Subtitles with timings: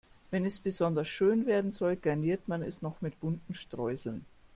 [0.31, 4.25] Wenn es besonders schön werden soll, garniert man es noch mit bunten Streuseln.